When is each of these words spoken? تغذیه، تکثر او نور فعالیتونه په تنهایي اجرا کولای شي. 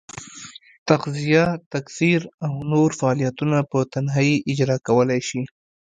تغذیه، 0.89 1.45
تکثر 1.73 2.21
او 2.45 2.53
نور 2.71 2.89
فعالیتونه 2.99 3.57
په 3.71 3.79
تنهایي 3.93 4.35
اجرا 4.51 4.77
کولای 4.87 5.21
شي. 5.29 5.41